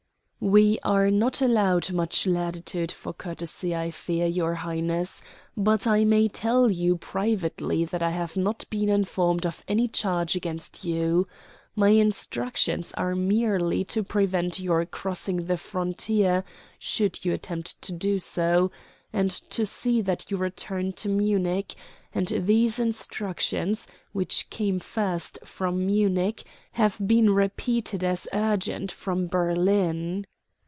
[0.43, 5.21] "We are not allowed much latitude for courtesy, I fear, your Highness;
[5.55, 10.35] but I may tell you privately that I have not been informed of any charge
[10.35, 11.27] against you.
[11.75, 16.43] My instructions are merely to prevent your crossing the frontier
[16.79, 18.71] should you attempt to do so,
[19.13, 21.75] and to see that you return to Munich;
[22.15, 30.25] and these instructions, which came first from Munich, have been repeated as urgent from Berlin."